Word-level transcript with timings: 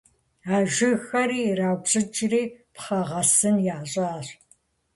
А 0.53 0.55
жыгхэри 0.73 1.39
ираупщӏыкӏри, 1.49 2.43
пхъэгъэсын 2.73 3.55
ящӏащ. 3.77 4.27